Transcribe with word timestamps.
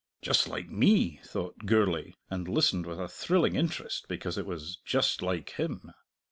"Just 0.23 0.47
like 0.47 0.67
me!" 0.67 1.19
thought 1.23 1.67
Gourlay, 1.67 2.15
and 2.27 2.47
listened 2.47 2.87
with 2.87 2.99
a 2.99 3.07
thrilling 3.07 3.55
interest 3.55 4.07
because 4.07 4.35
it 4.35 4.47
was 4.47 4.77
"just 4.83 5.21
like 5.21 5.51
him." 5.51 5.91